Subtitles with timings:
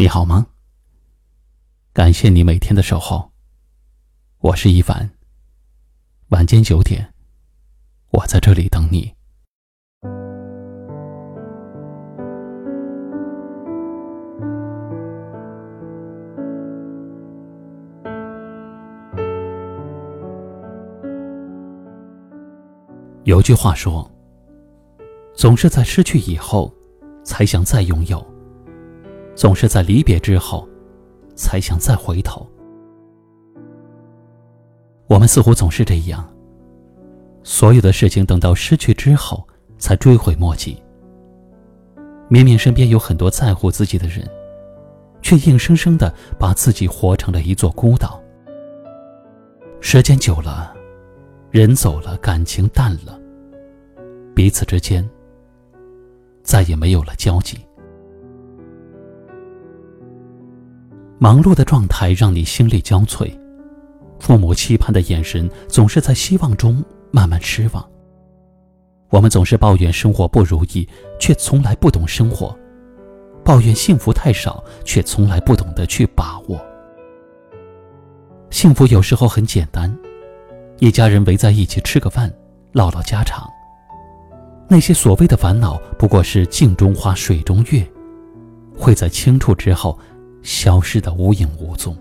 [0.00, 0.46] 你好吗？
[1.92, 3.32] 感谢你每天的守候。
[4.38, 5.10] 我是一凡。
[6.28, 7.12] 晚间九点，
[8.10, 9.12] 我在这里等你。
[23.24, 24.08] 有句话说
[25.34, 26.72] ：“总是在失去以后，
[27.24, 28.24] 才想再拥有。”
[29.38, 30.68] 总是在离别之后，
[31.36, 32.44] 才想再回头。
[35.06, 36.28] 我们似乎总是这样，
[37.44, 39.46] 所有的事情等到失去之后，
[39.78, 40.76] 才追悔莫及。
[42.26, 44.28] 明明身边有很多在乎自己的人，
[45.22, 48.20] 却硬生生的把自己活成了一座孤岛。
[49.80, 50.74] 时间久了，
[51.52, 53.16] 人走了，感情淡了，
[54.34, 55.08] 彼此之间
[56.42, 57.56] 再也没有了交集。
[61.20, 63.28] 忙碌的状态让你心力交瘁，
[64.20, 67.84] 父母期盼的眼神总是在希望中慢慢失望。
[69.10, 72.56] 我们总是抱怨生活不如意，却从来不懂生活；
[73.44, 76.60] 抱怨幸福太少，却从来不懂得去把握。
[78.50, 79.92] 幸福有时候很简单，
[80.78, 82.32] 一家人围在一起吃个饭，
[82.72, 83.44] 唠唠家常。
[84.68, 87.84] 那些所谓的烦恼，不过是镜中花，水中月，
[88.76, 89.98] 会在清楚之后。
[90.48, 91.94] 消失的无影无踪。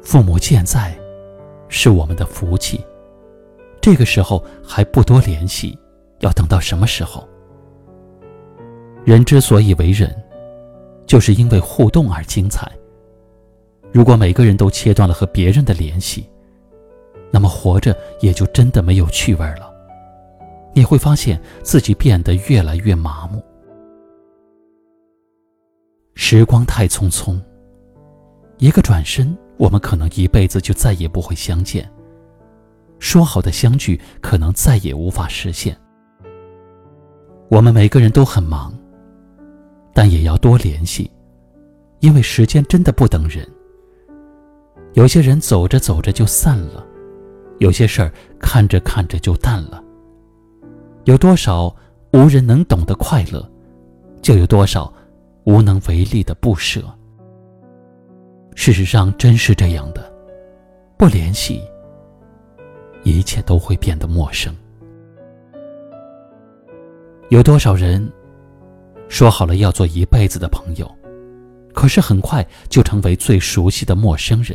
[0.00, 0.96] 父母健在，
[1.68, 2.80] 是我们的福气。
[3.80, 5.76] 这个时候还不多联系，
[6.20, 7.28] 要等到什么时候？
[9.04, 10.14] 人之所以为人，
[11.06, 12.70] 就是因为互动而精彩。
[13.90, 16.30] 如果每个人都切断了和别人的联系，
[17.32, 19.74] 那么活着也就真的没有趣味了。
[20.72, 23.42] 你会发现自己变得越来越麻木。
[26.20, 27.40] 时光太匆匆，
[28.58, 31.88] 一个转身，我们可能一辈子就再也不会相见。
[32.98, 35.78] 说好的相聚，可能再也无法实现。
[37.48, 38.76] 我们每个人都很忙，
[39.94, 41.08] 但也要多联系，
[42.00, 43.48] 因为时间真的不等人。
[44.94, 46.84] 有些人走着走着就散了，
[47.58, 49.80] 有些事儿看着看着就淡了。
[51.04, 51.74] 有多少
[52.12, 53.48] 无人能懂的快乐，
[54.20, 54.92] 就有多少。
[55.48, 56.82] 无能为力的不舍。
[58.54, 60.12] 事实上，真是这样的，
[60.98, 61.62] 不联系，
[63.02, 64.54] 一切都会变得陌生。
[67.30, 68.12] 有多少人
[69.08, 70.86] 说好了要做一辈子的朋友，
[71.72, 74.54] 可是很快就成为最熟悉的陌生人。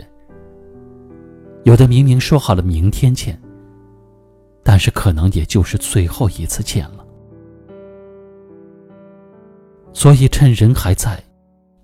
[1.64, 3.42] 有的明明说好了明天见，
[4.62, 7.03] 但是可能也就是最后一次见了。
[9.94, 11.24] 所以，趁人还在，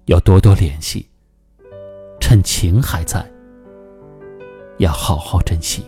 [0.06, 1.06] 要多多联系；
[2.20, 3.24] 趁情还在，
[4.80, 5.84] 要好好珍惜。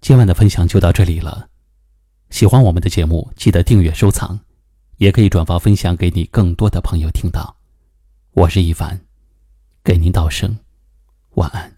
[0.00, 1.48] 今晚的分享就到这里了。
[2.30, 4.38] 喜欢我们的节目，记得订阅收藏，
[4.96, 7.54] 也可以转发分享给你更多的朋友听到。
[8.32, 8.98] 我是一凡，
[9.82, 10.56] 给您道声
[11.34, 11.77] 晚安。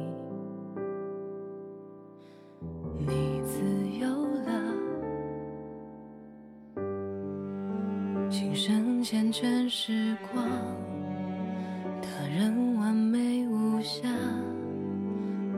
[9.03, 10.47] 缱绻时光，
[12.03, 14.07] 他人完美无瑕，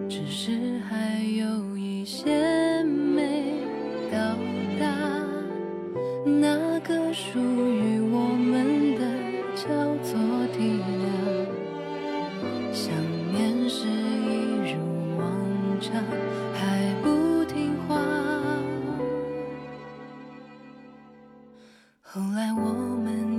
[0.07, 3.62] 只是还有一些没
[4.10, 4.18] 到
[4.80, 4.88] 达。
[6.25, 9.01] 那个属于我们的
[9.56, 9.68] 叫
[10.04, 10.18] 做
[10.54, 12.96] 体谅，想
[13.34, 14.80] 念是一如
[15.18, 15.22] 往
[15.81, 16.01] 常，
[16.54, 18.00] 还不听话。
[22.01, 22.74] 后来我。
[23.04, 23.33] 们。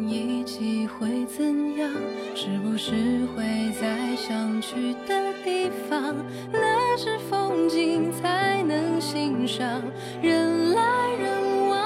[2.87, 2.93] 是
[3.35, 6.15] 会在想去的地方？
[6.53, 9.81] 那是风景才能欣赏，
[10.21, 10.83] 人来
[11.19, 11.79] 人往。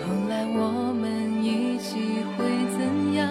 [0.00, 2.46] 后来我们一起会
[2.78, 3.28] 怎样？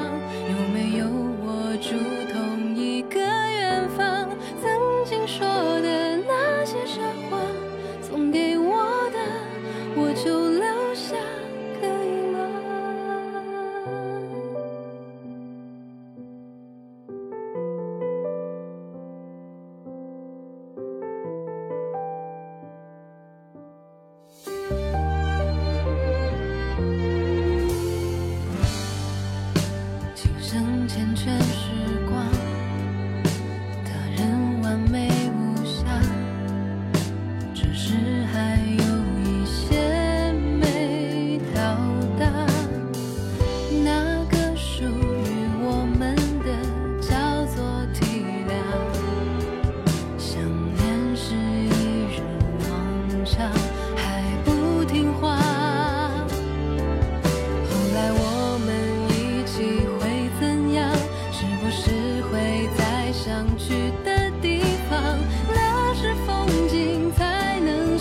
[0.51, 1.07] 有没有
[1.47, 1.97] 握住
[2.31, 4.29] 同一个远方？
[4.61, 4.69] 曾
[5.05, 5.47] 经说
[5.81, 7.39] 的那些傻话，
[8.03, 9.17] 送给我的，
[9.95, 11.15] 我就留下，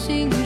[0.04, 0.42] 心。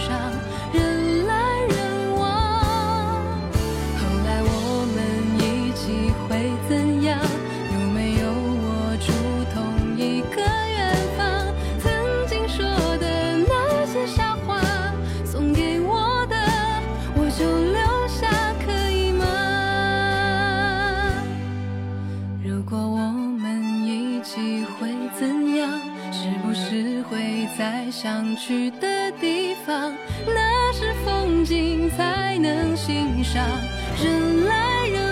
[27.98, 29.90] 想去的地方？
[30.26, 33.43] 那是风景才能欣赏，
[34.04, 35.05] 人来人。